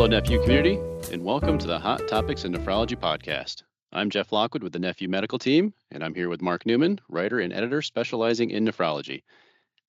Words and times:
Hello, 0.00 0.18
NephU 0.18 0.40
community, 0.40 0.76
and 1.12 1.22
welcome 1.22 1.58
to 1.58 1.66
the 1.66 1.78
Hot 1.78 2.08
Topics 2.08 2.46
in 2.46 2.54
Nephrology 2.54 2.96
podcast. 2.96 3.64
I'm 3.92 4.08
Jeff 4.08 4.32
Lockwood 4.32 4.62
with 4.62 4.72
the 4.72 4.78
NephU 4.78 5.10
Medical 5.10 5.38
Team, 5.38 5.74
and 5.90 6.02
I'm 6.02 6.14
here 6.14 6.30
with 6.30 6.40
Mark 6.40 6.64
Neumann, 6.64 6.98
writer 7.10 7.40
and 7.40 7.52
editor 7.52 7.82
specializing 7.82 8.50
in 8.50 8.64
nephrology. 8.64 9.24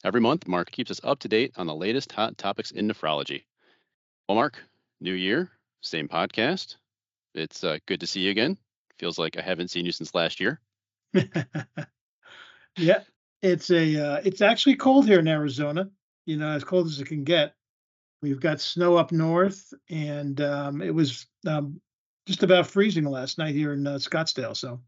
Every 0.03 0.19
month, 0.19 0.49
Mark 0.49 0.69
keeps 0.69 0.91
us 0.91 0.99
up 1.05 1.19
to 1.19 1.29
date 1.29 1.53
on 1.55 1.65
the 1.65 1.73
latest 1.73 2.11
hot 2.11 2.37
topics 2.37 2.71
in 2.71 2.89
nephrology. 2.89 3.45
Well, 4.27 4.35
Mark, 4.35 4.61
new 4.99 5.13
year, 5.13 5.49
same 5.79 6.09
podcast. 6.09 6.75
It's 7.33 7.63
uh, 7.63 7.77
good 7.85 8.01
to 8.01 8.07
see 8.07 8.19
you 8.19 8.31
again. 8.31 8.57
Feels 8.99 9.17
like 9.17 9.37
I 9.37 9.41
haven't 9.41 9.71
seen 9.71 9.85
you 9.85 9.93
since 9.93 10.13
last 10.13 10.41
year. 10.41 10.59
yeah, 12.75 12.99
it's 13.41 13.71
a 13.71 13.95
uh, 13.95 14.21
it's 14.25 14.41
actually 14.41 14.75
cold 14.75 15.07
here 15.07 15.19
in 15.19 15.27
Arizona. 15.29 15.89
You 16.25 16.35
know, 16.35 16.49
as 16.49 16.65
cold 16.65 16.87
as 16.87 16.99
it 16.99 17.07
can 17.07 17.23
get. 17.23 17.55
We've 18.21 18.39
got 18.39 18.61
snow 18.61 18.97
up 18.97 19.11
north, 19.11 19.73
and 19.89 20.39
um, 20.41 20.81
it 20.81 20.93
was 20.93 21.25
um, 21.47 21.81
just 22.27 22.43
about 22.43 22.67
freezing 22.67 23.05
last 23.05 23.37
night 23.37 23.55
here 23.55 23.73
in 23.73 23.87
uh, 23.87 23.95
Scottsdale. 23.95 24.55
So, 24.55 24.79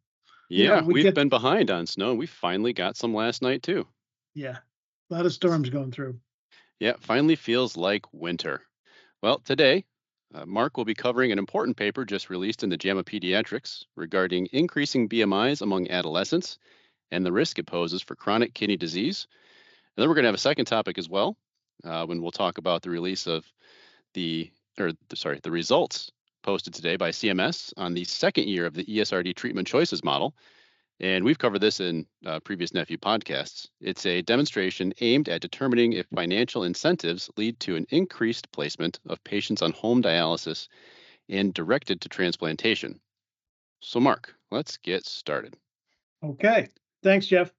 yeah, 0.49 0.81
we 0.83 1.01
have 1.01 1.15
get... 1.15 1.15
been 1.15 1.29
behind 1.29 1.71
on 1.71 1.87
snow. 1.87 2.13
We 2.13 2.27
finally 2.27 2.73
got 2.73 2.95
some 2.95 3.13
last 3.13 3.41
night 3.41 3.63
too. 3.63 3.87
Yeah, 4.35 4.57
a 5.09 5.13
lot 5.13 5.25
of 5.25 5.33
storms 5.33 5.69
going 5.69 5.91
through. 5.91 6.19
Yeah, 6.79 6.93
finally 6.99 7.35
feels 7.35 7.75
like 7.75 8.05
winter. 8.13 8.61
Well, 9.21 9.39
today, 9.39 9.85
uh, 10.33 10.45
Mark 10.45 10.77
will 10.77 10.85
be 10.85 10.93
covering 10.93 11.31
an 11.31 11.39
important 11.39 11.77
paper 11.77 12.05
just 12.05 12.29
released 12.29 12.63
in 12.63 12.69
the 12.69 12.77
JAMA 12.77 13.03
Pediatrics 13.03 13.85
regarding 13.95 14.47
increasing 14.51 15.07
BMIs 15.07 15.61
among 15.61 15.89
adolescents 15.89 16.57
and 17.11 17.25
the 17.25 17.31
risk 17.31 17.59
it 17.59 17.67
poses 17.67 18.01
for 18.01 18.15
chronic 18.15 18.53
kidney 18.53 18.75
disease. 18.75 19.27
And 19.95 20.01
then 20.01 20.09
we're 20.09 20.15
going 20.15 20.23
to 20.23 20.29
have 20.29 20.35
a 20.35 20.39
second 20.39 20.65
topic 20.65 20.97
as 20.97 21.07
well, 21.07 21.37
uh, 21.83 22.05
when 22.05 22.21
we'll 22.21 22.31
talk 22.31 22.57
about 22.57 22.81
the 22.81 22.89
release 22.89 23.27
of 23.27 23.45
the, 24.13 24.51
or 24.79 24.91
sorry, 25.13 25.39
the 25.43 25.51
results 25.51 26.11
posted 26.43 26.73
today 26.73 26.95
by 26.95 27.09
CMS 27.09 27.73
on 27.77 27.93
the 27.93 28.03
second 28.03 28.47
year 28.47 28.65
of 28.65 28.73
the 28.73 28.85
ESRD 28.85 29.35
treatment 29.35 29.67
choices 29.67 30.03
model. 30.03 30.35
And 30.99 31.25
we've 31.25 31.39
covered 31.39 31.59
this 31.59 31.79
in 31.79 32.05
uh, 32.25 32.39
previous 32.41 32.71
NephU 32.71 32.97
podcasts. 32.97 33.67
It's 33.81 34.05
a 34.05 34.21
demonstration 34.21 34.93
aimed 35.01 35.27
at 35.27 35.41
determining 35.41 35.93
if 35.93 36.05
financial 36.13 36.63
incentives 36.63 37.29
lead 37.35 37.59
to 37.61 37.75
an 37.75 37.87
increased 37.89 38.51
placement 38.51 38.99
of 39.09 39.23
patients 39.23 39.61
on 39.61 39.71
home 39.71 40.03
dialysis 40.03 40.67
and 41.29 41.53
directed 41.53 42.01
to 42.01 42.09
transplantation. 42.09 42.99
So, 43.81 43.99
Mark, 43.99 44.35
let's 44.51 44.77
get 44.77 45.05
started. 45.05 45.55
Okay. 46.23 46.69
Thanks, 47.01 47.27
Jeff. 47.27 47.51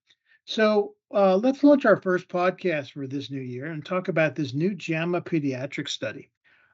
So 0.46 0.94
uh, 1.14 1.36
let's 1.36 1.62
launch 1.62 1.84
our 1.84 1.96
first 1.96 2.28
podcast 2.28 2.90
for 2.90 3.06
this 3.06 3.30
new 3.30 3.40
year 3.40 3.66
and 3.66 3.86
talk 3.86 4.08
about 4.08 4.34
this 4.34 4.52
new 4.52 4.74
JAMA 4.74 5.20
pediatric 5.20 5.88
study. 5.88 6.28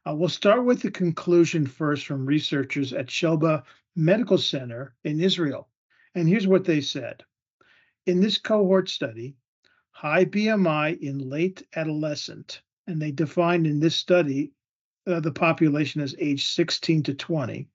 Uh, 0.08 0.14
we'll 0.14 0.30
start 0.30 0.64
with 0.64 0.80
the 0.80 0.90
conclusion 0.90 1.66
first 1.66 2.06
from 2.06 2.24
researchers 2.24 2.94
at 2.94 3.10
Sheba 3.10 3.62
Medical 3.96 4.38
Center 4.38 4.94
in 5.04 5.20
Israel. 5.20 5.68
And 6.14 6.26
here's 6.26 6.46
what 6.46 6.64
they 6.64 6.80
said 6.80 7.22
In 8.06 8.20
this 8.20 8.38
cohort 8.38 8.88
study, 8.88 9.36
high 9.90 10.24
BMI 10.24 10.98
in 11.00 11.18
late 11.18 11.62
adolescent, 11.76 12.62
and 12.86 13.00
they 13.00 13.12
defined 13.12 13.66
in 13.66 13.78
this 13.78 13.96
study 13.96 14.52
uh, 15.06 15.20
the 15.20 15.32
population 15.32 16.00
as 16.00 16.16
age 16.18 16.46
16 16.46 17.02
to 17.02 17.14
20, 17.14 17.68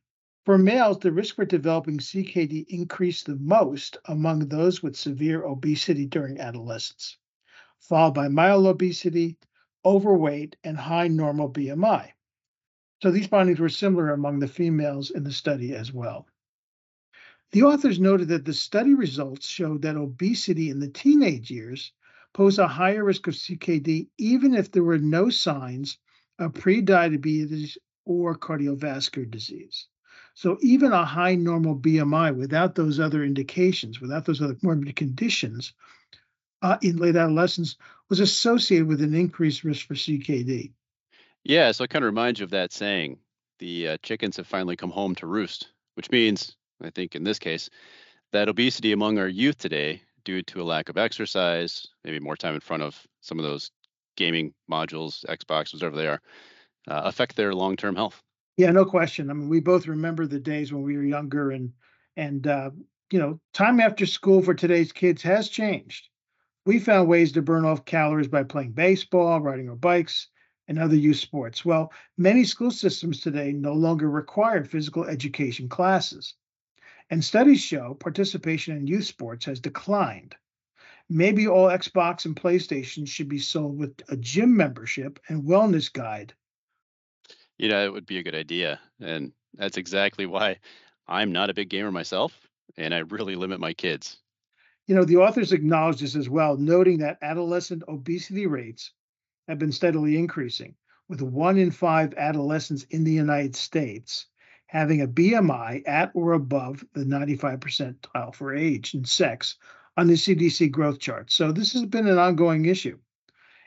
For 0.44 0.58
males, 0.58 0.98
the 0.98 1.12
risk 1.12 1.36
for 1.36 1.46
developing 1.46 1.98
CKD 1.98 2.66
increased 2.68 3.26
the 3.26 3.36
most 3.36 3.96
among 4.04 4.40
those 4.40 4.82
with 4.82 4.96
severe 4.96 5.44
obesity 5.44 6.04
during 6.04 6.38
adolescence, 6.38 7.16
followed 7.80 8.12
by 8.14 8.28
mild 8.28 8.66
obesity, 8.66 9.38
overweight, 9.84 10.56
and 10.62 10.76
high 10.76 11.08
normal 11.08 11.48
BMI. 11.48 12.10
So 13.02 13.10
these 13.10 13.28
findings 13.28 13.60
were 13.60 13.70
similar 13.70 14.10
among 14.10 14.40
the 14.40 14.48
females 14.48 15.10
in 15.10 15.24
the 15.24 15.32
study 15.32 15.74
as 15.74 15.92
well. 15.92 16.26
The 17.52 17.62
authors 17.62 17.98
noted 17.98 18.28
that 18.28 18.44
the 18.44 18.52
study 18.52 18.94
results 18.94 19.46
showed 19.46 19.82
that 19.82 19.96
obesity 19.96 20.68
in 20.68 20.80
the 20.80 20.88
teenage 20.88 21.50
years 21.50 21.92
pose 22.34 22.58
a 22.58 22.68
higher 22.68 23.04
risk 23.04 23.26
of 23.26 23.34
CKD 23.34 24.08
even 24.18 24.54
if 24.54 24.70
there 24.70 24.84
were 24.84 24.98
no 24.98 25.30
signs 25.30 25.98
of 26.38 26.52
prediabetes 26.52 27.76
or 28.04 28.36
cardiovascular 28.36 29.30
disease. 29.30 29.86
So 30.34 30.58
even 30.62 30.92
a 30.92 31.04
high 31.04 31.34
normal 31.34 31.76
BMI 31.76 32.34
without 32.34 32.74
those 32.74 32.98
other 32.98 33.22
indications, 33.22 34.00
without 34.00 34.24
those 34.24 34.40
other 34.40 34.56
morbid 34.62 34.96
conditions 34.96 35.74
uh, 36.62 36.78
in 36.80 36.96
late 36.96 37.16
adolescence 37.16 37.76
was 38.08 38.20
associated 38.20 38.86
with 38.86 39.02
an 39.02 39.14
increased 39.14 39.64
risk 39.64 39.86
for 39.86 39.94
CKD. 39.94 40.72
Yeah, 41.44 41.72
so 41.72 41.84
it 41.84 41.90
kind 41.90 42.04
of 42.04 42.06
reminds 42.06 42.40
you 42.40 42.44
of 42.44 42.50
that 42.50 42.72
saying, 42.72 43.18
the 43.58 43.88
uh, 43.88 43.96
chickens 44.02 44.36
have 44.36 44.46
finally 44.46 44.76
come 44.76 44.90
home 44.90 45.14
to 45.16 45.26
roost, 45.26 45.68
which 45.94 46.10
means, 46.10 46.56
I 46.82 46.90
think 46.90 47.14
in 47.14 47.24
this 47.24 47.38
case, 47.38 47.68
that 48.32 48.48
obesity 48.48 48.92
among 48.92 49.18
our 49.18 49.28
youth 49.28 49.58
today 49.58 50.02
due 50.24 50.42
to 50.42 50.62
a 50.62 50.64
lack 50.64 50.88
of 50.88 50.96
exercise, 50.96 51.86
maybe 52.04 52.20
more 52.20 52.36
time 52.36 52.54
in 52.54 52.60
front 52.60 52.82
of 52.82 53.00
some 53.20 53.38
of 53.38 53.44
those 53.44 53.70
gaming 54.16 54.52
modules, 54.70 55.24
Xbox, 55.26 55.72
whatever 55.72 55.96
they 55.96 56.06
are, 56.06 56.20
uh, 56.88 57.02
affect 57.04 57.36
their 57.36 57.54
long-term 57.54 57.96
health. 57.96 58.22
Yeah, 58.56 58.70
no 58.70 58.84
question. 58.84 59.30
I 59.30 59.32
mean, 59.32 59.48
we 59.48 59.60
both 59.60 59.86
remember 59.86 60.26
the 60.26 60.38
days 60.38 60.72
when 60.72 60.82
we 60.82 60.96
were 60.96 61.04
younger, 61.04 61.50
and 61.50 61.72
and 62.16 62.46
uh, 62.46 62.70
you 63.10 63.18
know, 63.18 63.40
time 63.54 63.80
after 63.80 64.06
school 64.06 64.42
for 64.42 64.54
today's 64.54 64.92
kids 64.92 65.22
has 65.22 65.48
changed. 65.48 66.08
We 66.64 66.78
found 66.78 67.08
ways 67.08 67.32
to 67.32 67.42
burn 67.42 67.64
off 67.64 67.84
calories 67.84 68.28
by 68.28 68.44
playing 68.44 68.72
baseball, 68.72 69.40
riding 69.40 69.68
our 69.68 69.76
bikes, 69.76 70.28
and 70.68 70.78
other 70.78 70.94
youth 70.94 71.16
sports. 71.16 71.64
Well, 71.64 71.92
many 72.16 72.44
school 72.44 72.70
systems 72.70 73.20
today 73.20 73.52
no 73.52 73.72
longer 73.72 74.08
require 74.08 74.64
physical 74.64 75.04
education 75.04 75.68
classes. 75.68 76.34
And 77.12 77.22
studies 77.22 77.60
show 77.60 77.92
participation 77.92 78.74
in 78.74 78.86
youth 78.86 79.04
sports 79.04 79.44
has 79.44 79.60
declined. 79.60 80.34
Maybe 81.10 81.46
all 81.46 81.66
Xbox 81.66 82.24
and 82.24 82.34
PlayStation 82.34 83.06
should 83.06 83.28
be 83.28 83.38
sold 83.38 83.78
with 83.78 84.00
a 84.08 84.16
gym 84.16 84.56
membership 84.56 85.20
and 85.28 85.42
wellness 85.42 85.92
guide. 85.92 86.32
You 87.58 87.68
know, 87.68 87.84
it 87.84 87.92
would 87.92 88.06
be 88.06 88.16
a 88.16 88.22
good 88.22 88.34
idea. 88.34 88.80
And 88.98 89.32
that's 89.52 89.76
exactly 89.76 90.24
why 90.24 90.56
I'm 91.06 91.32
not 91.32 91.50
a 91.50 91.54
big 91.54 91.68
gamer 91.68 91.92
myself 91.92 92.48
and 92.78 92.94
I 92.94 93.00
really 93.00 93.36
limit 93.36 93.60
my 93.60 93.74
kids. 93.74 94.16
You 94.86 94.94
know, 94.94 95.04
the 95.04 95.18
authors 95.18 95.52
acknowledge 95.52 96.00
this 96.00 96.16
as 96.16 96.30
well, 96.30 96.56
noting 96.56 96.96
that 97.00 97.18
adolescent 97.20 97.82
obesity 97.88 98.46
rates 98.46 98.90
have 99.48 99.58
been 99.58 99.70
steadily 99.70 100.16
increasing, 100.16 100.76
with 101.10 101.20
one 101.20 101.58
in 101.58 101.72
five 101.72 102.14
adolescents 102.14 102.84
in 102.84 103.04
the 103.04 103.12
United 103.12 103.54
States 103.54 104.28
having 104.72 105.02
a 105.02 105.06
BMI 105.06 105.82
at 105.86 106.10
or 106.14 106.32
above 106.32 106.82
the 106.94 107.04
95 107.04 107.60
percentile 107.60 108.34
for 108.34 108.56
age 108.56 108.94
and 108.94 109.06
sex 109.06 109.56
on 109.98 110.06
the 110.06 110.14
CDC 110.14 110.70
growth 110.70 110.98
chart. 110.98 111.30
So 111.30 111.52
this 111.52 111.74
has 111.74 111.84
been 111.84 112.08
an 112.08 112.18
ongoing 112.18 112.64
issue. 112.64 112.98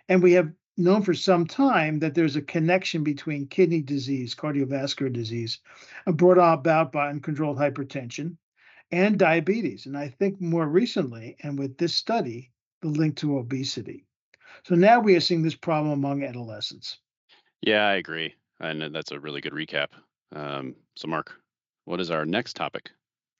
And 0.10 0.24
we 0.24 0.34
have 0.34 0.52
known 0.78 1.04
for 1.04 1.14
some 1.14 1.46
time 1.46 2.00
that 2.00 2.16
there's 2.16 2.36
a 2.36 2.42
connection 2.42 3.04
between 3.04 3.46
kidney 3.46 3.84
disease, 3.84 4.34
cardiovascular 4.34 5.14
disease, 5.14 5.60
brought 6.08 6.40
about 6.40 6.92
by 6.92 7.10
uncontrolled 7.10 7.60
hypertension 7.60 8.38
and 8.92 9.20
diabetes. 9.20 9.86
And 9.86 9.96
I 9.96 10.08
think 10.08 10.42
more 10.42 10.68
recently, 10.68 11.38
and 11.44 11.60
with 11.60 11.78
this 11.78 11.94
study, 11.94 12.50
the 12.82 12.88
link 12.88 13.18
to 13.18 13.38
obesity. 13.38 14.08
So 14.64 14.74
now 14.74 15.02
we 15.02 15.16
are 15.16 15.22
seeing 15.22 15.44
this 15.44 15.54
problem 15.54 15.94
among 15.94 16.24
adolescents. 16.24 16.98
Yeah, 17.62 17.86
I 17.86 17.94
agree. 17.94 18.34
And 18.60 18.82
that's 18.96 19.12
a 19.12 19.20
really 19.20 19.42
good 19.42 19.54
recap. 19.54 19.90
Um, 20.36 20.76
so, 20.96 21.08
Mark, 21.08 21.40
what 21.86 22.00
is 22.00 22.10
our 22.10 22.26
next 22.26 22.56
topic 22.56 22.90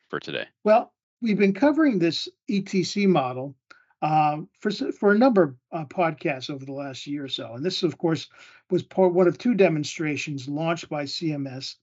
for 0.10 0.20
today? 0.20 0.46
Well, 0.64 0.94
we've 1.22 1.38
been 1.38 1.54
covering 1.54 2.00
this 2.00 2.28
ETC 2.50 3.08
model 3.08 3.56
um, 4.02 4.50
for 4.60 4.72
for 4.72 5.14
a 5.14 5.18
number 5.18 5.44
of 5.44 5.56
uh, 5.72 5.86
podcasts 5.86 6.50
over 6.50 6.66
the 6.66 6.74
last 6.74 7.08
year 7.08 7.26
or 7.26 7.30
so, 7.30 7.54
and 7.54 7.66
this, 7.66 7.82
of 7.82 7.98
course, 7.98 8.28
was 8.70 8.84
part 8.84 9.14
one 9.14 9.28
of 9.28 9.38
two 9.38 9.54
demonstrations 9.54 10.48
launched 10.48 10.90
by 10.90 11.06
CMS 11.06 11.76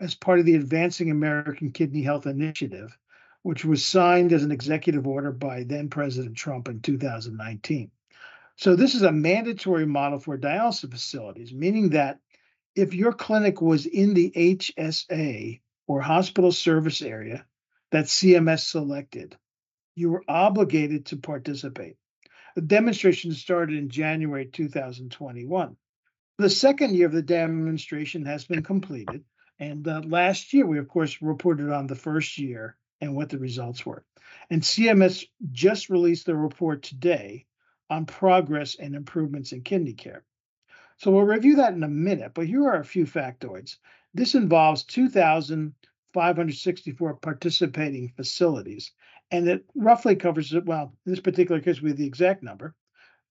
as 0.00 0.14
part 0.14 0.40
of 0.40 0.44
the 0.44 0.56
Advancing 0.56 1.10
American 1.10 1.70
Kidney 1.70 2.02
Health 2.02 2.26
Initiative, 2.26 2.98
which 3.42 3.64
was 3.64 3.86
signed 3.86 4.32
as 4.32 4.42
an 4.42 4.50
executive 4.50 5.06
order 5.06 5.30
by 5.30 5.62
then 5.62 5.88
President 5.88 6.36
Trump 6.36 6.68
in 6.68 6.80
2019. 6.80 7.90
So 8.56 8.76
this 8.76 8.94
is 8.94 9.02
a 9.02 9.12
mandatory 9.12 9.86
model 9.86 10.18
for 10.18 10.36
dialysis 10.36 10.90
facilities, 10.90 11.54
meaning 11.54 11.90
that 11.90 12.18
if 12.74 12.94
your 12.94 13.12
clinic 13.12 13.60
was 13.60 13.86
in 13.86 14.14
the 14.14 14.30
HSA 14.34 15.60
or 15.86 16.00
hospital 16.00 16.52
service 16.52 17.02
area 17.02 17.44
that 17.90 18.06
CMS 18.06 18.60
selected, 18.60 19.36
you 19.94 20.10
were 20.10 20.24
obligated 20.26 21.06
to 21.06 21.16
participate. 21.16 21.96
The 22.54 22.62
demonstration 22.62 23.32
started 23.32 23.78
in 23.78 23.88
January 23.88 24.46
2021. 24.46 25.76
The 26.38 26.50
second 26.50 26.94
year 26.94 27.06
of 27.06 27.12
the 27.12 27.22
demonstration 27.22 28.24
has 28.26 28.44
been 28.44 28.62
completed. 28.62 29.24
And 29.58 29.86
uh, 29.86 30.00
last 30.04 30.52
year, 30.52 30.66
we, 30.66 30.78
of 30.78 30.88
course, 30.88 31.20
reported 31.22 31.70
on 31.70 31.86
the 31.86 31.94
first 31.94 32.38
year 32.38 32.76
and 33.00 33.14
what 33.14 33.28
the 33.28 33.38
results 33.38 33.84
were. 33.84 34.04
And 34.50 34.62
CMS 34.62 35.24
just 35.50 35.90
released 35.90 36.26
the 36.26 36.34
report 36.34 36.82
today 36.82 37.46
on 37.90 38.06
progress 38.06 38.76
and 38.76 38.94
improvements 38.94 39.52
in 39.52 39.62
kidney 39.62 39.92
care. 39.92 40.24
So 41.02 41.10
we'll 41.10 41.24
review 41.24 41.56
that 41.56 41.74
in 41.74 41.82
a 41.82 41.88
minute, 41.88 42.30
but 42.32 42.46
here 42.46 42.62
are 42.62 42.78
a 42.78 42.84
few 42.84 43.06
factoids. 43.06 43.78
This 44.14 44.36
involves 44.36 44.84
2,564 44.84 47.14
participating 47.16 48.10
facilities, 48.10 48.92
and 49.32 49.48
it 49.48 49.64
roughly 49.74 50.14
covers, 50.14 50.54
well, 50.64 50.94
in 51.04 51.10
this 51.10 51.18
particular 51.18 51.60
case, 51.60 51.82
we 51.82 51.90
have 51.90 51.98
the 51.98 52.06
exact 52.06 52.44
number 52.44 52.76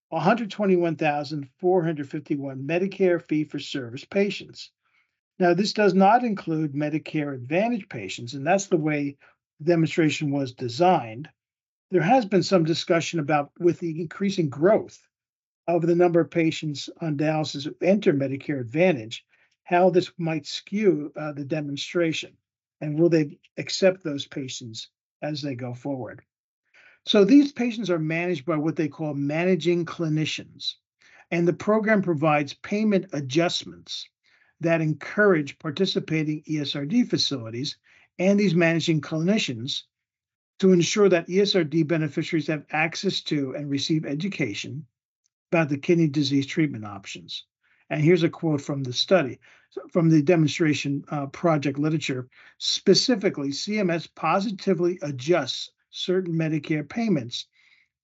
121,451 0.09 2.68
Medicare 2.68 3.21
fee 3.21 3.45
for 3.45 3.59
service 3.59 4.03
patients. 4.03 4.71
Now, 5.39 5.53
this 5.53 5.71
does 5.71 5.94
not 5.94 6.25
include 6.25 6.73
Medicare 6.73 7.33
Advantage 7.33 7.88
patients, 7.88 8.33
and 8.33 8.45
that's 8.45 8.68
the 8.68 8.75
way 8.75 9.15
the 9.62 9.68
demonstration 9.68 10.31
was 10.31 10.51
designed. 10.51 11.29
There 11.89 12.01
has 12.01 12.25
been 12.25 12.44
some 12.44 12.65
discussion 12.65 13.21
about 13.21 13.53
with 13.59 13.79
the 13.79 14.01
increasing 14.01 14.50
growth 14.50 15.07
of 15.75 15.83
the 15.83 15.95
number 15.95 16.19
of 16.19 16.31
patients 16.31 16.89
on 17.01 17.18
dialysis 17.18 17.65
who 17.65 17.75
enter 17.81 18.13
Medicare 18.13 18.59
Advantage, 18.59 19.25
how 19.63 19.89
this 19.89 20.12
might 20.18 20.45
skew 20.45 21.12
uh, 21.15 21.31
the 21.33 21.45
demonstration, 21.45 22.35
and 22.81 23.00
will 23.00 23.09
they 23.09 23.38
accept 23.57 24.03
those 24.03 24.25
patients 24.25 24.89
as 25.21 25.41
they 25.41 25.56
go 25.56 25.73
forward? 25.73 26.21
So 27.06 27.25
these 27.25 27.51
patients 27.51 27.89
are 27.89 28.00
managed 28.00 28.45
by 28.45 28.57
what 28.57 28.75
they 28.75 28.88
call 28.88 29.13
managing 29.13 29.85
clinicians, 29.85 30.75
and 31.31 31.47
the 31.47 31.53
program 31.53 32.01
provides 32.01 32.53
payment 32.53 33.07
adjustments 33.13 34.07
that 34.59 34.81
encourage 34.81 35.57
participating 35.57 36.44
ESRD 36.44 37.09
facilities 37.09 37.77
and 38.19 38.39
these 38.39 38.53
managing 38.53 39.01
clinicians 39.01 39.83
to 40.59 40.71
ensure 40.71 41.09
that 41.09 41.27
ESRD 41.27 41.88
beneficiaries 41.88 42.47
have 42.47 42.65
access 42.71 43.21
to 43.21 43.56
and 43.56 43.69
receive 43.69 44.06
education 44.06 44.85
about 45.51 45.68
the 45.68 45.77
kidney 45.77 46.07
disease 46.07 46.45
treatment 46.45 46.86
options. 46.86 47.44
And 47.89 48.01
here's 48.01 48.24
a 48.24 48.30
quote 48.30 48.62
from 48.62 48.83
the 48.83 48.94
study, 48.94 49.38
from 49.92 50.09
the 50.09 50.21
demonstration 50.21 51.03
uh, 51.09 51.25
project 51.27 51.77
literature. 51.77 52.30
Specifically, 52.57 53.50
CMS 53.50 54.07
positively 54.15 54.98
adjusts 55.01 55.71
certain 55.89 56.33
Medicare 56.33 56.88
payments 56.88 57.48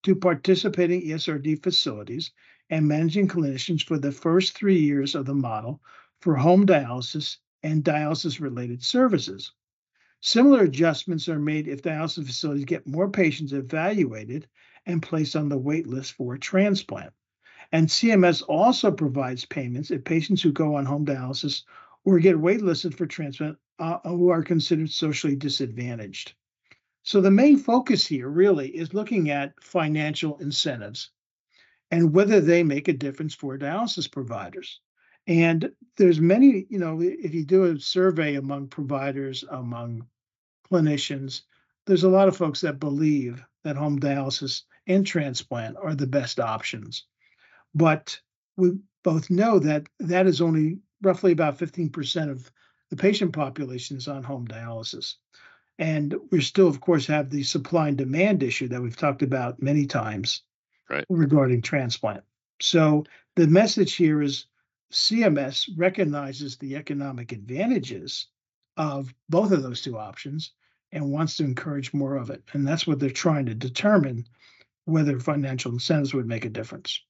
to 0.03 0.13
participating 0.13 1.03
ESRD 1.03 1.63
facilities 1.63 2.31
and 2.69 2.85
managing 2.85 3.29
clinicians 3.29 3.81
for 3.81 3.97
the 3.97 4.11
first 4.11 4.53
three 4.53 4.79
years 4.79 5.15
of 5.15 5.25
the 5.25 5.33
model 5.33 5.81
for 6.19 6.35
home 6.35 6.65
dialysis 6.65 7.37
and 7.63 7.81
dialysis 7.81 8.41
related 8.41 8.83
services. 8.83 9.53
Similar 10.19 10.63
adjustments 10.63 11.29
are 11.29 11.39
made 11.39 11.69
if 11.69 11.81
dialysis 11.81 12.25
facilities 12.25 12.65
get 12.65 12.87
more 12.87 13.09
patients 13.09 13.53
evaluated 13.53 14.49
and 14.85 15.01
placed 15.01 15.37
on 15.37 15.47
the 15.47 15.57
wait 15.57 15.87
list 15.87 16.11
for 16.11 16.33
a 16.33 16.39
transplant. 16.39 17.13
And 17.71 17.87
CMS 17.87 18.43
also 18.47 18.91
provides 18.91 19.45
payments 19.45 19.91
if 19.91 20.03
patients 20.03 20.41
who 20.41 20.51
go 20.51 20.75
on 20.75 20.85
home 20.85 21.05
dialysis 21.05 21.63
or 22.05 22.19
get 22.19 22.37
waitlisted 22.37 22.95
for 22.95 23.05
transplant 23.05 23.57
uh, 23.79 23.99
who 24.05 24.29
are 24.29 24.43
considered 24.43 24.89
socially 24.89 25.35
disadvantaged. 25.35 26.33
So 27.03 27.21
the 27.21 27.31
main 27.31 27.57
focus 27.57 28.05
here 28.05 28.29
really 28.29 28.69
is 28.69 28.93
looking 28.93 29.29
at 29.29 29.61
financial 29.61 30.37
incentives 30.39 31.11
and 31.91 32.13
whether 32.13 32.41
they 32.41 32.63
make 32.63 32.87
a 32.87 32.93
difference 32.93 33.33
for 33.33 33.57
dialysis 33.57 34.11
providers. 34.11 34.81
And 35.25 35.71
there's 35.97 36.21
many, 36.21 36.65
you 36.69 36.79
know, 36.79 37.01
if 37.01 37.33
you 37.33 37.45
do 37.45 37.65
a 37.65 37.79
survey 37.79 38.35
among 38.35 38.67
providers, 38.67 39.43
among 39.49 40.07
clinicians, 40.71 41.41
there's 41.85 42.03
a 42.03 42.09
lot 42.09 42.27
of 42.27 42.37
folks 42.37 42.61
that 42.61 42.79
believe 42.79 43.43
that 43.63 43.75
home 43.75 43.99
dialysis 43.99 44.63
and 44.87 45.05
transplant 45.05 45.75
are 45.77 45.95
the 45.95 46.07
best 46.07 46.39
options. 46.39 47.05
But 47.77 48.19
we 48.55 48.71
both 49.03 49.29
know 49.29 49.59
that 49.59 49.87
that 49.99 50.25
is 50.25 50.41
only 50.41 50.79
roughly 51.03 51.31
about 51.31 51.59
15% 51.59 52.31
of 52.31 52.51
the 52.89 52.95
patient 52.95 53.33
population 53.33 53.97
is 53.97 54.07
on 54.07 54.23
home 54.23 54.47
dialysis. 54.47 55.15
And 55.77 56.15
we 56.31 56.41
still, 56.41 56.67
of 56.67 56.81
course, 56.81 57.05
have 57.05 57.29
the 57.29 57.43
supply 57.43 57.89
and 57.89 57.97
demand 57.97 58.41
issue 58.41 58.67
that 58.69 58.81
we've 58.81 58.97
talked 58.97 59.21
about 59.21 59.61
many 59.61 59.85
times 59.85 60.41
right. 60.89 61.05
regarding 61.07 61.61
transplant. 61.61 62.23
So 62.61 63.05
the 63.35 63.45
message 63.45 63.93
here 63.93 64.23
is 64.23 64.47
CMS 64.91 65.69
recognizes 65.75 66.57
the 66.57 66.75
economic 66.77 67.31
advantages 67.31 68.27
of 68.75 69.13
both 69.29 69.51
of 69.51 69.61
those 69.61 69.83
two 69.83 69.99
options 69.99 70.51
and 70.91 71.11
wants 71.11 71.37
to 71.37 71.43
encourage 71.43 71.93
more 71.93 72.15
of 72.15 72.31
it. 72.31 72.43
And 72.53 72.67
that's 72.67 72.87
what 72.87 72.99
they're 72.99 73.11
trying 73.11 73.45
to 73.45 73.53
determine 73.53 74.25
whether 74.85 75.19
financial 75.19 75.73
incentives 75.73 76.15
would 76.15 76.25
make 76.25 76.45
a 76.45 76.49
difference. 76.49 77.01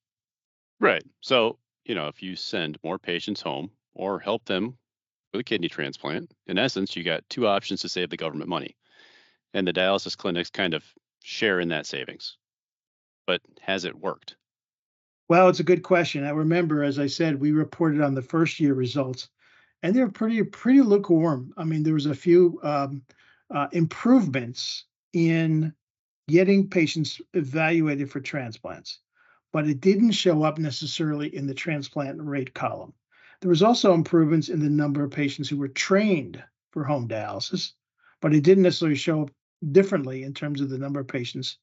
Right. 0.80 1.04
So, 1.22 1.58
you 1.86 1.96
know, 1.96 2.08
if 2.08 2.22
you 2.22 2.36
send 2.36 2.78
more 2.84 3.00
patients 3.00 3.42
home 3.42 3.72
or 3.94 4.20
help 4.20 4.46
them 4.46 4.78
with 5.34 5.42
a 5.42 5.44
kidney 5.44 5.70
transplant, 5.70 6.32
in 6.46 6.58
essence, 6.58 6.96
you 6.96 7.04
got 7.04 7.28
two 7.30 7.48
options 7.48 7.82
to 7.82 7.90
save 7.90 8.10
the 8.10 8.18
government 8.18 8.50
money. 8.50 8.76
And 9.54 9.68
the 9.68 9.74
dialysis 9.74 10.16
clinics 10.16 10.50
kind 10.50 10.74
of 10.74 10.84
share 11.24 11.60
in 11.60 11.70
that 11.70 11.86
savings. 11.86 12.38
But 13.26 13.42
has 13.62 13.86
it 13.86 13.98
worked? 13.98 14.36
Well, 15.30 15.50
it's 15.50 15.60
a 15.60 15.64
good 15.64 15.84
question. 15.84 16.24
I 16.24 16.30
remember, 16.30 16.84
as 16.84 17.00
I 17.00 17.08
said, 17.08 17.40
we 17.40 17.52
reported 17.52 18.02
on 18.02 18.14
the 18.14 18.22
first 18.22 18.60
year 18.60 18.74
results, 18.74 19.28
and 19.84 19.94
they're 19.96 20.10
pretty 20.10 20.42
pretty 20.44 20.82
lukewarm. 20.82 21.54
I 21.58 21.66
mean, 21.66 21.84
there 21.84 21.96
was 21.96 22.06
a 22.06 22.16
few 22.16 22.60
um, 22.64 23.02
uh, 23.54 23.68
improvements 23.74 24.86
in 25.12 25.74
getting 26.30 26.70
patients 26.70 27.20
evaluated 27.34 28.10
for 28.10 28.22
transplants 28.22 29.00
but 29.52 29.68
it 29.68 29.82
didn't 29.82 30.12
show 30.12 30.44
up 30.44 30.58
necessarily 30.58 31.34
in 31.36 31.48
the 31.48 31.54
transplant 31.54 32.22
rate 32.22 32.54
column. 32.54 32.94
There 33.42 33.50
was 33.50 33.64
also 33.64 33.94
improvements 33.94 34.50
in 34.50 34.60
the 34.60 34.70
number 34.70 35.04
of 35.04 35.12
patients 35.12 35.50
who 35.50 35.58
were 35.58 35.68
trained 35.68 36.44
for 36.72 36.84
home 36.84 37.08
dialysis, 37.08 37.72
but 38.22 38.34
it 38.34 38.44
didn't 38.44 38.64
necessarily 38.64 38.96
show 38.96 39.24
up 39.24 39.32
differently 39.72 40.24
in 40.24 40.34
terms 40.34 40.62
of 40.62 40.70
the 40.70 40.78
number 40.78 41.00
of 41.00 41.08
patients 41.08 41.58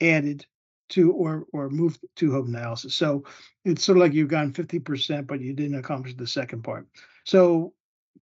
added 0.00 0.46
to 0.88 1.12
or 1.12 1.46
or 1.52 1.68
moved 1.68 2.04
to 2.16 2.32
home 2.32 2.52
dialysis. 2.52 2.92
So 2.92 3.24
it's 3.64 3.84
sort 3.84 3.98
of 3.98 4.02
like 4.02 4.12
you've 4.12 4.28
gone 4.28 4.52
50%, 4.52 5.26
but 5.26 5.40
you 5.40 5.52
didn't 5.52 5.78
accomplish 5.78 6.14
the 6.14 6.26
second 6.26 6.62
part. 6.62 6.86
So, 7.24 7.74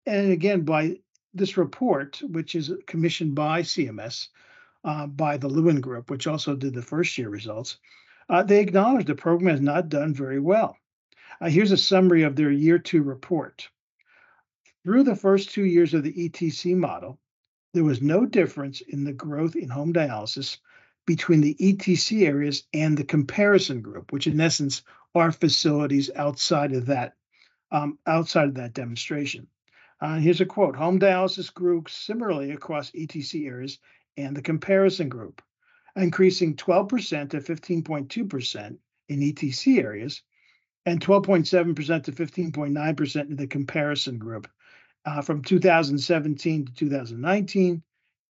and 0.05 0.31
again, 0.31 0.61
by 0.61 0.97
this 1.33 1.57
report, 1.57 2.19
which 2.23 2.55
is 2.55 2.71
commissioned 2.87 3.35
by 3.35 3.61
CMS, 3.61 4.29
uh, 4.83 5.05
by 5.05 5.37
the 5.37 5.47
Lewin 5.47 5.81
Group, 5.81 6.09
which 6.09 6.25
also 6.25 6.55
did 6.55 6.73
the 6.73 6.81
first 6.81 7.17
year 7.17 7.29
results, 7.29 7.77
uh, 8.29 8.43
they 8.43 8.59
acknowledge 8.59 9.05
the 9.05 9.15
program 9.15 9.51
has 9.51 9.61
not 9.61 9.89
done 9.89 10.13
very 10.13 10.39
well. 10.39 10.77
Uh, 11.39 11.49
here's 11.49 11.71
a 11.71 11.77
summary 11.77 12.23
of 12.23 12.35
their 12.35 12.51
year 12.51 12.79
two 12.79 13.03
report. 13.03 13.69
Through 14.83 15.03
the 15.03 15.15
first 15.15 15.51
two 15.51 15.65
years 15.65 15.93
of 15.93 16.03
the 16.03 16.13
ETC 16.13 16.75
model, 16.75 17.19
there 17.73 17.83
was 17.83 18.01
no 18.01 18.25
difference 18.25 18.81
in 18.81 19.03
the 19.03 19.13
growth 19.13 19.55
in 19.55 19.69
home 19.69 19.93
dialysis 19.93 20.57
between 21.05 21.41
the 21.41 21.55
ETC 21.55 22.25
areas 22.25 22.63
and 22.73 22.97
the 22.97 23.03
comparison 23.03 23.81
group, 23.81 24.11
which 24.11 24.27
in 24.27 24.39
essence 24.41 24.83
are 25.13 25.31
facilities 25.31 26.09
outside 26.15 26.73
of 26.73 26.87
that 26.87 27.15
um, 27.71 27.99
outside 28.07 28.47
of 28.47 28.55
that 28.55 28.73
demonstration. 28.73 29.47
Uh, 29.99 30.17
here's 30.17 30.41
a 30.41 30.45
quote: 30.45 30.75
Home 30.75 30.99
dialysis 30.99 31.53
grew 31.53 31.83
similarly 31.87 32.51
across 32.51 32.91
ETC 32.91 33.47
areas 33.47 33.79
and 34.15 34.35
the 34.35 34.41
comparison 34.41 35.09
group 35.09 35.41
increasing 35.97 36.55
12% 36.55 37.31
to 37.31 37.39
15.2%, 37.39 38.77
in 39.09 39.19
ETC 39.19 39.79
areas, 39.79 40.21
and 40.85 40.99
12.7% 40.99 42.03
to 42.03 42.11
15.9% 42.11 43.29
in 43.29 43.35
the 43.35 43.47
comparison 43.47 44.17
group 44.17 44.47
uh, 45.05 45.21
from 45.21 45.41
2017 45.41 46.65
to 46.65 46.73
2019, 46.73 47.83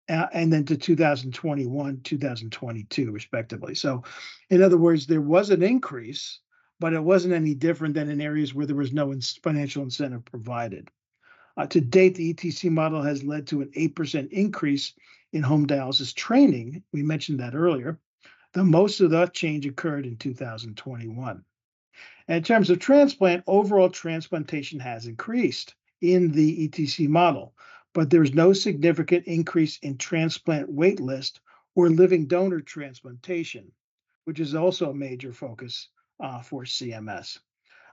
uh, 0.09 0.27
and 0.33 0.53
then 0.53 0.65
to 0.65 0.77
2021, 0.77 2.01
2022, 2.03 3.11
respectively. 3.13 3.75
So, 3.75 4.03
in 4.49 4.63
other 4.63 4.79
words, 4.79 5.07
there 5.07 5.21
was 5.21 5.51
an 5.51 5.63
increase, 5.63 6.41
but 6.81 6.93
it 6.93 7.03
wasn't 7.03 7.35
any 7.35 7.55
different 7.55 7.95
than 7.95 8.11
in 8.11 8.21
areas 8.21 8.55
where 8.55 8.67
there 8.67 8.77
was 8.77 8.93
no 8.93 9.15
financial 9.43 9.83
incentive 9.83 10.25
provided. 10.25 10.89
Uh, 11.57 11.67
to 11.67 11.81
date, 11.81 12.15
the 12.15 12.33
ETC 12.33 12.71
model 12.71 13.03
has 13.03 13.23
led 13.23 13.47
to 13.49 13.61
an 13.61 13.71
8% 13.77 14.31
increase 14.31 14.95
in 15.33 15.43
home 15.43 15.67
dialysis 15.67 16.15
training. 16.15 16.83
We 16.93 17.03
mentioned 17.03 17.41
that 17.41 17.55
earlier. 17.55 17.99
The 18.53 18.65
most 18.65 19.01
of 19.01 19.11
that 19.11 19.33
change 19.33 19.67
occurred 19.67 20.07
in 20.07 20.17
2021. 20.17 21.45
And 22.29 22.37
in 22.37 22.43
terms 22.43 22.71
of 22.71 22.79
transplant, 22.79 23.45
overall 23.47 23.91
transplantation 23.91 24.81
has 24.81 25.07
increased 25.07 25.75
in 26.01 26.33
the 26.33 26.69
ETC 26.69 27.09
model, 27.09 27.55
but 27.93 28.11
there's 28.11 28.35
no 28.35 28.53
significant 28.53 29.27
increase 29.27 29.79
in 29.79 29.99
transplant 29.99 30.69
wait 30.71 31.01
list 31.01 31.41
or 31.75 31.91
living 31.91 32.27
donor 32.27 32.61
transplantation, 32.61 33.71
which 34.25 34.41
is 34.41 34.55
also 34.55 34.91
a 34.91 34.95
major 34.95 35.33
focus 35.33 35.89
uh, 36.19 36.41
for 36.43 36.65
CMS. 36.65 37.39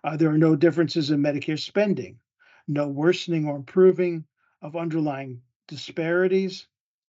Uh, 0.04 0.18
there 0.18 0.30
are 0.30 0.38
no 0.38 0.56
differences 0.56 1.12
in 1.12 1.22
Medicare 1.22 1.60
spending 1.60 2.20
no 2.68 2.88
worsening 2.88 3.48
or 3.48 3.56
improving 3.56 4.26
of 4.62 4.76
underlying 4.76 5.42
disparities, 5.68 6.68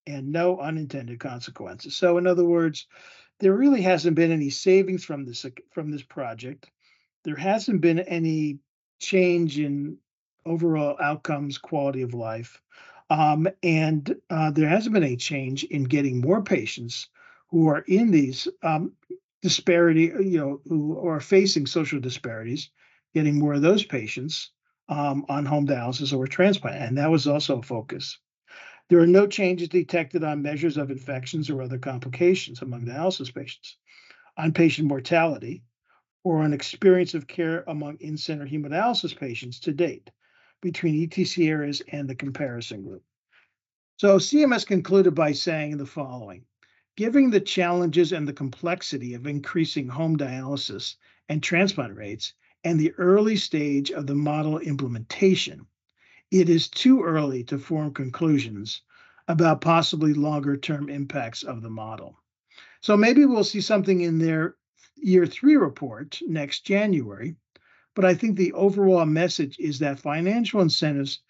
and 0.08 0.32
no 0.32 0.58
unintended 0.58 1.20
consequences. 1.20 1.96
So, 1.96 2.18
in 2.18 2.26
other 2.26 2.44
words, 2.44 2.86
there 3.40 3.54
really 3.54 3.82
hasn't 3.82 4.16
been 4.16 4.32
any 4.32 4.50
savings 4.50 5.04
from 5.04 5.24
this 5.24 5.46
from 5.70 5.90
this 5.90 6.02
project. 6.02 6.70
There 7.24 7.36
hasn't 7.36 7.80
been 7.80 8.00
any 8.00 8.58
change 9.00 9.58
in 9.58 9.98
overall 10.44 10.96
outcomes, 11.00 11.58
quality 11.58 12.02
of 12.02 12.14
life, 12.14 12.60
um, 13.10 13.48
and 13.62 14.16
uh, 14.30 14.50
there 14.50 14.68
hasn't 14.68 14.94
been 14.94 15.04
any 15.04 15.16
change 15.16 15.64
in 15.64 15.84
getting 15.84 16.20
more 16.20 16.42
patients 16.42 17.08
who 17.48 17.68
are 17.68 17.84
in 17.86 18.10
these 18.10 18.48
um, 18.62 18.92
disparity, 19.42 20.12
you 20.20 20.38
know, 20.38 20.60
who 20.68 21.06
are 21.06 21.20
facing 21.20 21.66
social 21.66 22.00
disparities, 22.00 22.70
getting 23.14 23.38
more 23.38 23.54
of 23.54 23.62
those 23.62 23.84
patients 23.84 24.50
um, 24.88 25.24
on 25.28 25.44
home 25.44 25.66
dialysis 25.66 26.16
or 26.16 26.26
transplant, 26.26 26.82
and 26.82 26.98
that 26.98 27.10
was 27.10 27.26
also 27.26 27.58
a 27.58 27.62
focus. 27.62 28.18
There 28.88 29.00
are 29.00 29.06
no 29.06 29.26
changes 29.26 29.68
detected 29.68 30.24
on 30.24 30.40
measures 30.40 30.78
of 30.78 30.90
infections 30.90 31.50
or 31.50 31.60
other 31.60 31.78
complications 31.78 32.62
among 32.62 32.86
dialysis 32.86 33.34
patients, 33.34 33.76
on 34.36 34.52
patient 34.52 34.88
mortality, 34.88 35.62
or 36.24 36.40
on 36.40 36.54
experience 36.54 37.12
of 37.12 37.26
care 37.26 37.64
among 37.66 37.98
in-center 38.00 38.46
hemodialysis 38.46 39.14
patients 39.14 39.60
to 39.60 39.72
date 39.72 40.10
between 40.62 41.06
ETC 41.06 41.48
areas 41.48 41.82
and 41.92 42.08
the 42.08 42.14
comparison 42.14 42.82
group. 42.82 43.02
So 43.98 44.16
CMS 44.16 44.66
concluded 44.66 45.14
by 45.14 45.32
saying 45.32 45.76
the 45.76 45.86
following, 45.86 46.44
given 46.96 47.30
the 47.30 47.40
challenges 47.40 48.12
and 48.12 48.26
the 48.26 48.32
complexity 48.32 49.14
of 49.14 49.26
increasing 49.26 49.88
home 49.88 50.16
dialysis 50.16 50.96
and 51.28 51.42
transplant 51.42 51.94
rates, 51.94 52.32
and 52.64 52.80
the 52.80 52.92
early 52.92 53.36
stage 53.36 53.90
of 53.90 54.06
the 54.06 54.14
model 54.14 54.58
implementation, 54.58 55.66
it 56.30 56.48
is 56.48 56.68
too 56.68 57.02
early 57.02 57.42
to 57.44 57.58
form 57.58 57.92
conclusions 57.94 58.82
about 59.28 59.60
possibly 59.60 60.12
longer 60.14 60.56
term 60.56 60.88
impacts 60.88 61.42
of 61.42 61.62
the 61.62 61.70
model. 61.70 62.18
So 62.80 62.96
maybe 62.96 63.24
we'll 63.24 63.44
see 63.44 63.60
something 63.60 64.00
in 64.02 64.18
their 64.18 64.56
year 64.96 65.26
three 65.26 65.56
report 65.56 66.20
next 66.26 66.66
January. 66.66 67.36
But 67.94 68.04
I 68.04 68.14
think 68.14 68.36
the 68.36 68.52
overall 68.52 69.06
message 69.06 69.58
is 69.58 69.78
that 69.80 69.98
financial 69.98 70.60
incentives 70.60 71.20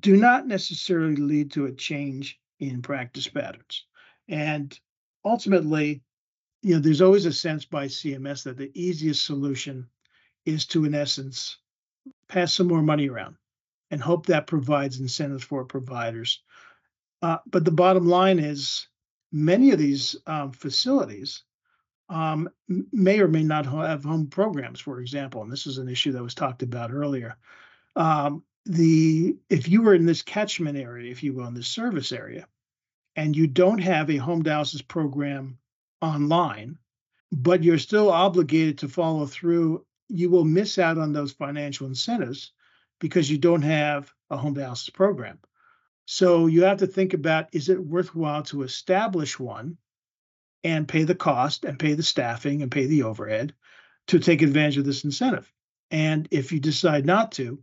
do 0.00 0.16
not 0.16 0.46
necessarily 0.46 1.16
lead 1.16 1.50
to 1.52 1.66
a 1.66 1.72
change 1.72 2.40
in 2.58 2.82
practice 2.82 3.28
patterns. 3.28 3.84
And 4.28 4.78
ultimately, 5.24 6.02
you 6.62 6.74
know, 6.74 6.80
there's 6.80 7.00
always 7.00 7.26
a 7.26 7.32
sense 7.32 7.64
by 7.64 7.86
CMS 7.86 8.42
that 8.44 8.56
the 8.56 8.72
easiest 8.74 9.24
solution 9.24 9.88
is 10.44 10.66
to, 10.66 10.84
in 10.84 10.94
essence, 10.94 11.58
pass 12.28 12.54
some 12.54 12.66
more 12.66 12.82
money 12.82 13.08
around 13.08 13.36
and 13.90 14.00
hope 14.00 14.26
that 14.26 14.46
provides 14.46 15.00
incentives 15.00 15.44
for 15.44 15.64
providers. 15.64 16.42
Uh, 17.22 17.38
but 17.46 17.64
the 17.64 17.70
bottom 17.70 18.06
line 18.06 18.38
is 18.38 18.88
many 19.32 19.70
of 19.70 19.78
these 19.78 20.16
um, 20.26 20.52
facilities 20.52 21.42
um, 22.08 22.48
may 22.68 23.20
or 23.20 23.28
may 23.28 23.42
not 23.42 23.66
have 23.66 24.04
home 24.04 24.28
programs, 24.28 24.80
for 24.80 25.00
example, 25.00 25.42
and 25.42 25.52
this 25.52 25.66
is 25.66 25.78
an 25.78 25.88
issue 25.88 26.12
that 26.12 26.22
was 26.22 26.34
talked 26.34 26.62
about 26.62 26.92
earlier. 26.92 27.36
Um, 27.96 28.44
the 28.64 29.36
if 29.50 29.68
you 29.68 29.82
were 29.82 29.94
in 29.94 30.06
this 30.06 30.22
catchment 30.22 30.78
area, 30.78 31.10
if 31.10 31.22
you 31.22 31.32
will, 31.32 31.46
in 31.46 31.54
this 31.54 31.68
service 31.68 32.12
area, 32.12 32.46
and 33.16 33.36
you 33.36 33.46
don't 33.46 33.78
have 33.78 34.10
a 34.10 34.16
home 34.16 34.42
dialysis 34.42 34.86
program 34.86 35.58
online, 36.00 36.78
but 37.32 37.62
you're 37.62 37.78
still 37.78 38.10
obligated 38.10 38.78
to 38.78 38.88
follow 38.88 39.26
through 39.26 39.84
you 40.08 40.30
will 40.30 40.44
miss 40.44 40.78
out 40.78 40.98
on 40.98 41.12
those 41.12 41.32
financial 41.32 41.86
incentives 41.86 42.52
because 42.98 43.30
you 43.30 43.38
don't 43.38 43.62
have 43.62 44.12
a 44.30 44.36
home 44.36 44.54
dialysis 44.54 44.92
program. 44.92 45.38
So 46.06 46.46
you 46.46 46.64
have 46.64 46.78
to 46.78 46.86
think 46.86 47.14
about 47.14 47.48
is 47.52 47.68
it 47.68 47.84
worthwhile 47.84 48.42
to 48.44 48.62
establish 48.62 49.38
one 49.38 49.76
and 50.64 50.88
pay 50.88 51.04
the 51.04 51.14
cost 51.14 51.64
and 51.64 51.78
pay 51.78 51.94
the 51.94 52.02
staffing 52.02 52.62
and 52.62 52.70
pay 52.70 52.86
the 52.86 53.02
overhead 53.02 53.54
to 54.08 54.18
take 54.18 54.42
advantage 54.42 54.78
of 54.78 54.84
this 54.84 55.04
incentive? 55.04 55.52
And 55.90 56.28
if 56.30 56.52
you 56.52 56.60
decide 56.60 57.06
not 57.06 57.32
to, 57.32 57.62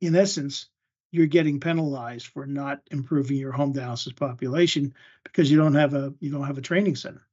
in 0.00 0.14
essence, 0.14 0.68
you're 1.10 1.26
getting 1.26 1.60
penalized 1.60 2.26
for 2.26 2.46
not 2.46 2.80
improving 2.90 3.38
your 3.38 3.52
home 3.52 3.72
dialysis 3.72 4.14
population 4.14 4.94
because 5.24 5.50
you 5.50 5.56
don't 5.56 5.74
have 5.74 5.94
a 5.94 6.12
you 6.20 6.30
don't 6.30 6.46
have 6.46 6.58
a 6.58 6.62
training 6.62 6.96
center. 6.96 7.26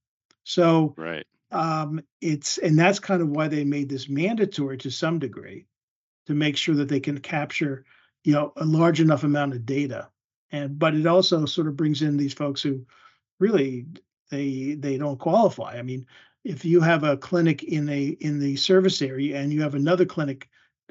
So 0.44 0.94
right 0.98 1.26
um, 1.54 2.02
it's 2.20 2.58
and 2.58 2.78
that's 2.78 3.00
kind 3.00 3.22
of 3.22 3.30
why 3.30 3.48
they 3.48 3.64
made 3.64 3.88
this 3.88 4.10
mandatory 4.10 4.78
to 4.80 4.90
some 4.90 5.20
degree 5.20 5.68
to 6.28 6.34
make 6.34 6.58
sure 6.58 6.76
that 6.76 6.90
they 6.90 7.00
can 7.00 7.20
capture 7.20 7.86
you 8.24 8.34
know 8.34 8.54
a 8.58 8.66
large 8.66 9.02
enough 9.02 9.24
amount 9.24 9.54
of 9.54 9.66
data 9.66 10.10
and 10.52 10.78
but 10.80 10.96
it 10.96 11.06
also 11.06 11.46
sort 11.46 11.68
of 11.68 11.76
brings 11.76 12.02
in 12.02 12.18
these 12.18 12.34
folks 12.34 12.62
who 12.62 12.86
really 13.40 13.86
they 14.30 14.76
they 14.80 14.98
don't 14.98 15.20
qualify 15.20 15.78
i 15.78 15.82
mean 15.82 16.06
if 16.44 16.66
you 16.66 16.82
have 16.82 17.04
a 17.04 17.18
clinic 17.18 17.64
in 17.64 17.88
a 17.90 18.06
in 18.20 18.40
the 18.40 18.56
service 18.56 19.02
area 19.02 19.38
and 19.38 19.52
you 19.52 19.62
have 19.62 19.76
another 19.76 20.06
clinic 20.06 20.50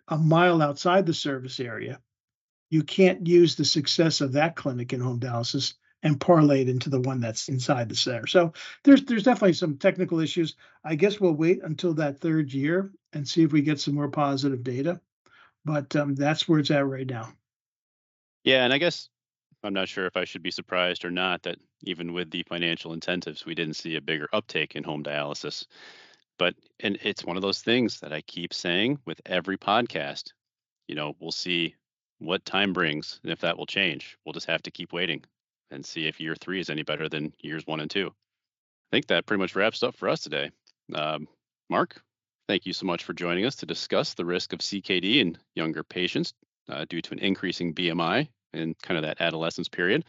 a 0.09 0.19
mile 0.19 0.61
outside 0.61 1.07
the 1.07 1.15
service 1.15 1.61
area 1.61 2.01
you 2.71 2.83
can't 2.83 3.27
use 3.27 3.55
the 3.55 3.65
success 3.65 4.21
of 4.21 4.33
that 4.33 4.57
clinic 4.57 4.93
in 4.93 5.01
home 5.01 5.21
dialysis 5.21 5.75
and 6.03 6.21
parlay 6.21 6.62
it 6.62 6.69
into 6.69 6.91
the 6.91 7.01
one 7.01 7.21
that's 7.21 7.49
inside 7.49 7.89
the 7.89 7.95
center. 7.95 8.27
So 8.27 8.53
there's 8.83 9.05
there's 9.05 9.23
definitely 9.23 9.53
some 9.53 9.77
technical 9.77 10.21
issues. 10.21 10.57
I 10.85 10.95
guess 10.95 11.21
we'll 11.21 11.33
wait 11.33 11.61
until 11.62 11.95
that 11.95 12.19
third 12.19 12.53
year 12.53 12.91
and 13.12 13.29
see 13.29 13.43
if 13.43 13.53
we 13.53 13.62
get 13.62 13.81
some 13.81 13.95
more 13.95 14.09
positive 14.09 14.62
data. 14.62 15.01
But 15.64 15.95
um, 15.97 16.14
that's 16.14 16.49
where 16.49 16.59
it's 16.59 16.71
at 16.71 16.87
right 16.87 17.07
now. 17.07 17.33
Yeah, 18.45 18.64
and 18.64 18.73
I 18.73 18.78
guess 18.78 19.09
I'm 19.62 19.75
not 19.75 19.88
sure 19.88 20.07
if 20.07 20.16
I 20.16 20.25
should 20.25 20.42
be 20.42 20.50
surprised 20.50 21.04
or 21.04 21.11
not 21.11 21.42
that 21.42 21.59
even 21.83 22.12
with 22.12 22.31
the 22.31 22.42
financial 22.49 22.92
incentives, 22.92 23.47
we 23.47 23.54
didn't 23.54 23.76
see 23.76 23.97
a 23.97 24.00
bigger 24.00 24.28
uptake 24.33 24.75
in 24.75 24.83
home 24.83 25.04
dialysis. 25.04 25.66
But 26.38 26.54
and 26.81 26.99
it's 27.02 27.25
one 27.25 27.37
of 27.37 27.42
those 27.42 27.61
things 27.61 28.00
that 28.00 28.12
I 28.12 28.23
keep 28.23 28.52
saying 28.52 28.99
with 29.07 29.21
every 29.26 29.57
podcast. 29.57 30.33
You 30.88 30.97
know, 30.97 31.14
we'll 31.21 31.31
see 31.31 31.76
what 32.19 32.45
time 32.45 32.73
brings 32.73 33.21
and 33.23 33.33
if 33.33 33.40
that 33.40 33.57
will 33.57 33.66
change. 33.66 34.16
We'll 34.25 34.33
just 34.33 34.47
have 34.47 34.62
to 34.62 34.71
keep 34.71 34.92
waiting 34.92 35.25
and 35.71 35.85
see 35.85 36.07
if 36.07 36.21
year 36.21 36.35
three 36.35 36.61
is 36.61 36.71
any 36.71 36.83
better 36.83 37.09
than 37.09 37.33
years 37.40 37.66
one 37.66 37.81
and 37.81 37.90
two. 37.90 38.09
I 38.09 38.90
think 38.97 39.07
that 39.07 39.26
pretty 39.26 39.40
much 39.40 39.54
wraps 39.54 39.83
up 39.83 39.97
for 39.97 40.09
us 40.09 40.21
today. 40.21 40.50
Um, 40.95 41.28
Mark, 41.71 42.02
thank 42.52 42.66
you 42.66 42.75
so 42.75 42.85
much 42.85 43.04
for 43.04 43.14
joining 43.14 43.47
us 43.47 43.56
to 43.56 43.64
discuss 43.64 44.12
the 44.12 44.26
risk 44.26 44.52
of 44.52 44.59
CKD 44.59 45.21
in 45.21 45.38
younger 45.54 45.82
patients 45.82 46.35
uh, 46.68 46.85
due 46.87 47.00
to 47.00 47.12
an 47.12 47.18
increasing 47.18 47.73
BMI 47.73 48.28
in 48.52 48.75
kind 48.82 48.99
of 48.99 49.04
that 49.04 49.23
adolescence 49.23 49.71
period. 49.71 50.04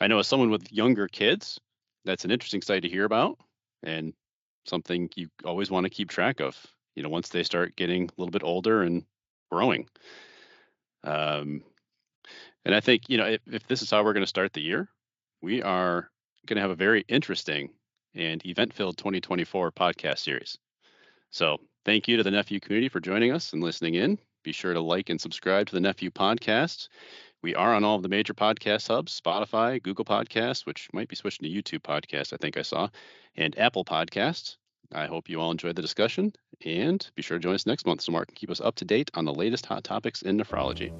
I 0.00 0.06
know 0.06 0.18
as 0.18 0.26
someone 0.26 0.48
with 0.48 0.72
younger 0.72 1.06
kids, 1.06 1.60
that's 2.06 2.24
an 2.24 2.30
interesting 2.30 2.62
side 2.62 2.80
to 2.84 2.88
hear 2.88 3.04
about 3.04 3.36
and 3.82 4.14
something 4.64 5.10
you 5.16 5.28
always 5.44 5.70
want 5.70 5.84
to 5.84 5.90
keep 5.90 6.08
track 6.08 6.40
of, 6.40 6.56
you 6.94 7.02
know, 7.02 7.10
once 7.10 7.28
they 7.28 7.42
start 7.42 7.76
getting 7.76 8.04
a 8.04 8.12
little 8.16 8.30
bit 8.30 8.42
older 8.42 8.80
and 8.80 9.04
growing. 9.50 9.86
Um, 11.04 11.62
and 12.64 12.74
I 12.74 12.80
think, 12.80 13.02
you 13.08 13.18
know, 13.18 13.26
if, 13.26 13.42
if 13.46 13.66
this 13.66 13.82
is 13.82 13.90
how 13.90 14.02
we're 14.02 14.14
going 14.14 14.22
to 14.22 14.26
start 14.26 14.54
the 14.54 14.62
year, 14.62 14.88
we 15.42 15.60
are 15.60 16.10
going 16.46 16.56
to 16.56 16.62
have 16.62 16.70
a 16.70 16.74
very 16.74 17.04
interesting 17.06 17.68
and 18.14 18.40
event 18.46 18.72
filled 18.72 18.96
2024 18.96 19.72
podcast 19.72 20.20
series. 20.20 20.56
So 21.30 21.58
thank 21.84 22.08
you 22.08 22.16
to 22.16 22.22
the 22.22 22.30
NephU 22.30 22.60
community 22.60 22.88
for 22.88 23.00
joining 23.00 23.32
us 23.32 23.52
and 23.52 23.62
listening 23.62 23.94
in. 23.94 24.18
Be 24.42 24.52
sure 24.52 24.74
to 24.74 24.80
like 24.80 25.10
and 25.10 25.20
subscribe 25.20 25.68
to 25.68 25.74
the 25.74 25.80
NephU 25.80 26.10
podcast. 26.10 26.88
We 27.42 27.54
are 27.54 27.74
on 27.74 27.84
all 27.84 27.96
of 27.96 28.02
the 28.02 28.08
major 28.08 28.34
podcast 28.34 28.88
hubs 28.88 29.18
Spotify, 29.18 29.82
Google 29.82 30.04
Podcasts, 30.04 30.66
which 30.66 30.88
might 30.92 31.08
be 31.08 31.16
switching 31.16 31.44
to 31.44 31.50
YouTube 31.50 31.82
Podcasts, 31.82 32.32
I 32.32 32.36
think 32.36 32.56
I 32.56 32.62
saw, 32.62 32.88
and 33.36 33.58
Apple 33.58 33.84
Podcasts. 33.84 34.56
I 34.92 35.06
hope 35.06 35.28
you 35.28 35.40
all 35.40 35.52
enjoyed 35.52 35.76
the 35.76 35.82
discussion 35.82 36.32
and 36.64 37.08
be 37.14 37.22
sure 37.22 37.38
to 37.38 37.42
join 37.42 37.54
us 37.54 37.66
next 37.66 37.86
month 37.86 38.00
so 38.00 38.12
Mark 38.12 38.28
can 38.28 38.34
keep 38.34 38.50
us 38.50 38.60
up 38.60 38.74
to 38.76 38.84
date 38.84 39.10
on 39.14 39.24
the 39.24 39.32
latest 39.32 39.66
hot 39.66 39.84
topics 39.84 40.22
in 40.22 40.36
nephrology. 40.36 40.92